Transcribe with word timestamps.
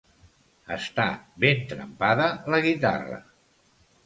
Estar 0.75 1.05
ben 1.45 1.61
trempada 1.73 2.27
la 2.55 2.63
guitarra. 2.69 3.21